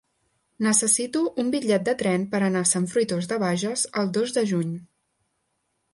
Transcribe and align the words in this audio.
Necessito 0.67 1.21
un 1.43 1.51
bitllet 1.57 1.85
de 1.91 1.95
tren 2.01 2.25
per 2.33 2.41
anar 2.47 2.65
a 2.65 2.69
Sant 2.71 2.89
Fruitós 2.95 3.31
de 3.33 3.41
Bages 3.47 3.87
el 4.03 4.13
dos 4.19 4.35
de 4.39 4.49
juny. 4.53 4.77